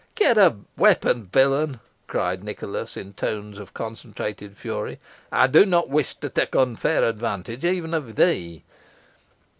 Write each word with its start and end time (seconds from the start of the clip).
"Get 0.15 0.35
a 0.35 0.55
weapon, 0.77 1.27
villain," 1.31 1.79
cried 2.07 2.43
Nicholas, 2.43 2.97
in 2.97 3.13
tones 3.13 3.59
of 3.59 3.75
concentrated 3.75 4.57
fury. 4.57 4.99
"I 5.31 5.45
do 5.45 5.63
not 5.63 5.89
wish 5.89 6.15
to 6.21 6.29
take 6.29 6.55
unfair 6.55 7.03
advantage, 7.07 7.63
even 7.63 7.93
of 7.93 8.15
thee." 8.15 8.63